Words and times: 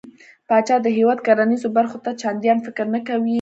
پاچا 0.49 0.75
د 0.81 0.87
هيواد 0.97 1.19
کرنېزو 1.27 1.67
برخو 1.77 1.97
ته 2.05 2.11
چنديان 2.21 2.57
فکر 2.65 2.85
نه 2.95 2.99
کوي. 3.07 3.29